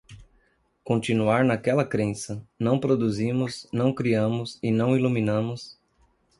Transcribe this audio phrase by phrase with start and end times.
[0.83, 5.79] continuar naquela crença, não produzimos, não criamos e não iluminamos